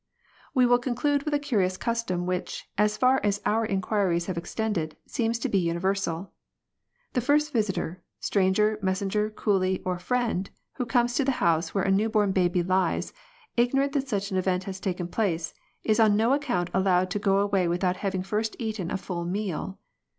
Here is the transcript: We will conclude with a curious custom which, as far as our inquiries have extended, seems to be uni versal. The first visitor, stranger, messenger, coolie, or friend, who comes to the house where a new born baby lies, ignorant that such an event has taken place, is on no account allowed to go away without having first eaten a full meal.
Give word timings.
We 0.55 0.65
will 0.65 0.79
conclude 0.79 1.21
with 1.21 1.33
a 1.35 1.37
curious 1.37 1.77
custom 1.77 2.25
which, 2.25 2.67
as 2.75 2.97
far 2.97 3.21
as 3.23 3.39
our 3.45 3.63
inquiries 3.63 4.25
have 4.25 4.35
extended, 4.35 4.97
seems 5.05 5.37
to 5.37 5.47
be 5.47 5.59
uni 5.59 5.79
versal. 5.79 6.29
The 7.13 7.21
first 7.21 7.53
visitor, 7.53 8.01
stranger, 8.19 8.79
messenger, 8.81 9.29
coolie, 9.29 9.83
or 9.85 9.99
friend, 9.99 10.49
who 10.77 10.87
comes 10.87 11.13
to 11.17 11.23
the 11.23 11.33
house 11.33 11.75
where 11.75 11.83
a 11.83 11.91
new 11.91 12.09
born 12.09 12.31
baby 12.31 12.63
lies, 12.63 13.13
ignorant 13.55 13.93
that 13.93 14.07
such 14.09 14.31
an 14.31 14.37
event 14.37 14.63
has 14.63 14.79
taken 14.79 15.07
place, 15.07 15.53
is 15.83 15.99
on 15.99 16.15
no 16.17 16.33
account 16.33 16.71
allowed 16.73 17.11
to 17.11 17.19
go 17.19 17.37
away 17.37 17.67
without 17.67 17.97
having 17.97 18.23
first 18.23 18.55
eaten 18.57 18.89
a 18.89 18.97
full 18.97 19.23
meal. 19.23 19.77